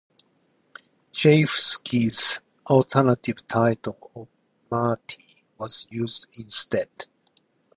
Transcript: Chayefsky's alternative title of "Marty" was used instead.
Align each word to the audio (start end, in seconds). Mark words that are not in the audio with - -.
Chayefsky's 1.13 2.41
alternative 2.67 3.47
title 3.47 4.09
of 4.15 4.27
"Marty" 4.71 5.23
was 5.59 5.85
used 5.91 6.25
instead. 6.35 6.89